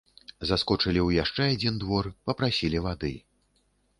[0.51, 3.13] Заскочылі ў яшчэ адзін двор, папрасілі вады.